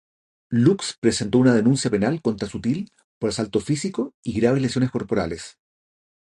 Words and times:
Lux 0.49 0.97
presentó 0.99 1.37
una 1.37 1.53
denuncia 1.53 1.91
penal 1.91 2.23
contra 2.23 2.47
Sutil 2.49 2.89
por 3.19 3.29
asalto 3.29 3.59
físico 3.59 4.15
y 4.23 4.33
graves 4.33 4.63
lesiones 4.63 4.89
corporales. 4.89 5.59